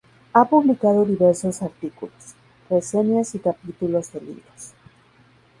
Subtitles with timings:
[0.33, 2.33] Ha publicado diversos artículos,
[2.71, 4.73] reseñas y capítulos de libros.